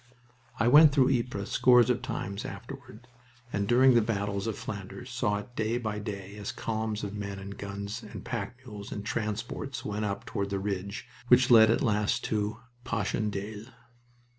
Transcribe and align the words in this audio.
I 0.59 0.67
went 0.67 0.91
through 0.91 1.15
Ypres 1.15 1.51
scores 1.51 1.91
of 1.91 2.01
times 2.01 2.43
afterward, 2.43 3.07
and 3.53 3.67
during 3.67 3.93
the 3.93 4.01
battles 4.01 4.47
of 4.47 4.57
Flanders 4.57 5.11
saw 5.11 5.37
it 5.37 5.55
day 5.55 5.77
by 5.77 5.99
day 5.99 6.35
as 6.37 6.51
columns 6.51 7.03
of 7.03 7.13
men 7.15 7.37
and 7.37 7.55
guns 7.55 8.01
and 8.01 8.25
pack 8.25 8.57
mules 8.65 8.91
and 8.91 9.05
transports 9.05 9.85
went 9.85 10.05
up 10.05 10.25
toward 10.25 10.49
the 10.49 10.57
ridge 10.57 11.07
which 11.27 11.51
led 11.51 11.69
at 11.69 11.83
last 11.83 12.23
to 12.23 12.61
Passchendaele. 12.83 13.67